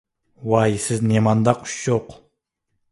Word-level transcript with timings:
ۋاي 0.53 0.79
سىز 0.85 1.03
نېمانداق 1.11 1.63
ئۇششۇق! 1.67 2.19